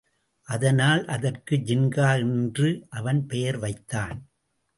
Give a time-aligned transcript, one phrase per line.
[0.47, 2.85] அதனால் அதற்கு ஜின்கா என்று
[2.89, 4.17] அவன் பெயர் வைத்தான்.